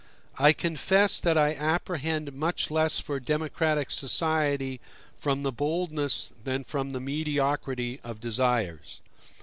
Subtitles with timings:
[0.39, 4.81] I confess that I apprehend much less for democratic society
[5.15, 9.01] from the boldness than from the mediocrity of desires.